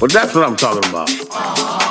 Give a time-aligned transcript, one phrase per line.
[0.00, 1.87] But that's what I'm talking about.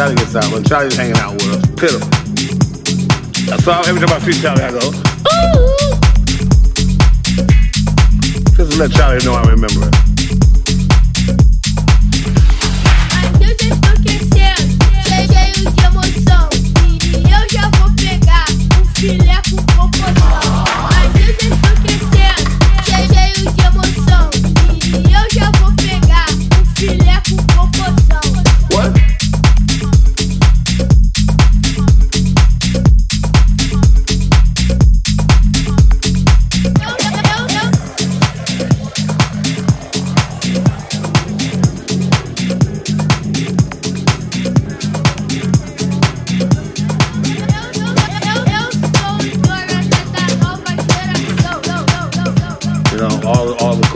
[0.00, 0.50] Charlie gets out.
[0.50, 2.08] When Charlie's hanging out with us, pitiful.
[3.58, 4.92] So every time I see Charlie, I go, ooh.
[8.56, 10.09] Just to let Charlie know I remember it.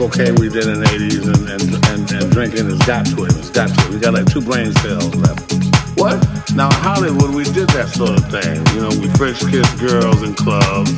[0.05, 3.33] Cocaine we did in the 80s and, and, and, and drinking has got to it.
[3.41, 3.89] It's got to it.
[3.89, 5.51] We got like two brain cells left.
[5.97, 6.21] What?
[6.53, 8.61] Now, in Hollywood, we did that sort of thing.
[8.77, 10.93] You know, we first kissed girls in clubs.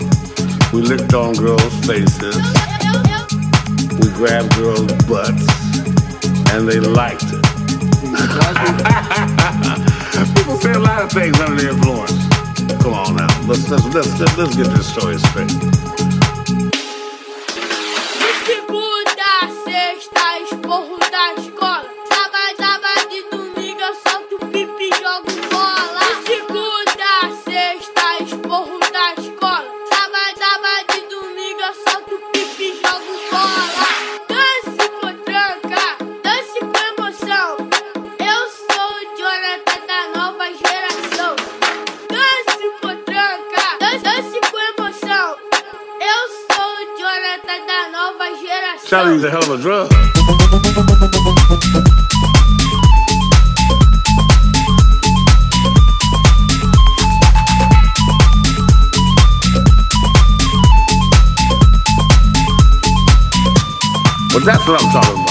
[0.76, 2.36] We licked on girls' faces.
[3.96, 5.48] We grabbed girls' butts.
[6.52, 7.48] And they liked it.
[10.36, 12.12] People say a lot of things under the influence.
[12.84, 13.32] Come on now.
[13.48, 15.96] Let's, let's, let's, let's get this story straight.
[48.88, 49.90] Charlie's a hell of a drug.
[64.32, 65.27] But that's what I'm talking about.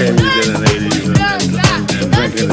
[0.00, 1.16] and 80s and,
[2.12, 2.52] drinking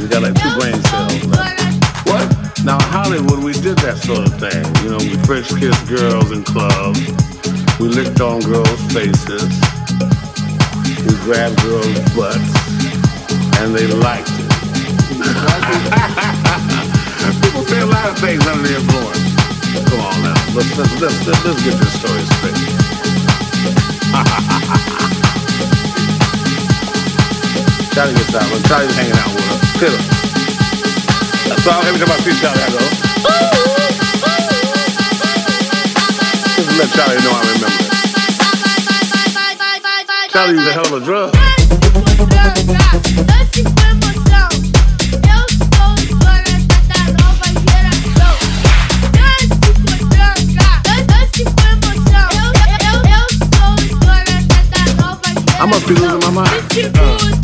[0.00, 1.60] We got like two brain cells left.
[2.08, 2.24] What?
[2.64, 4.64] Now, Hollywood, we did that sort of thing.
[4.80, 7.04] You know, we French kissed girls in clubs.
[7.78, 9.52] We licked on girls' faces.
[11.04, 12.40] We grabbed girls' butts.
[13.60, 14.48] And they liked it.
[17.44, 19.28] People say a lot of things under the influence.
[19.92, 20.32] Come on now.
[20.56, 22.64] Let's, let's, let's, let's get this story straight.
[27.94, 28.42] Charlie gets out.
[28.50, 30.02] When Charlie's hanging out with us, pitiful.
[31.62, 32.78] So every time I see Charlie, I go,
[36.56, 37.86] just let Charlie know I remember it.
[40.32, 41.30] Charlie's a hell of a drug.
[55.56, 56.50] I must be losing my mind.
[56.96, 57.43] Uh.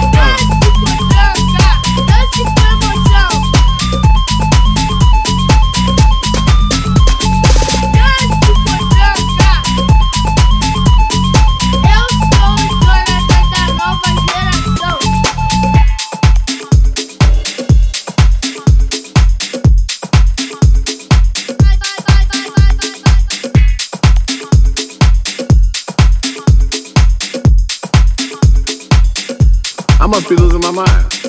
[30.11, 31.20] must be losing my mind.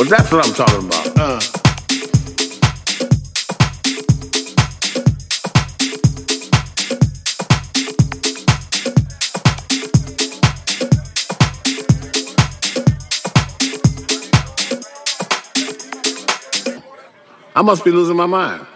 [0.00, 1.18] Well, that's what I'm talking about.
[1.18, 1.40] Uh.
[17.54, 18.66] I must be losing my mind.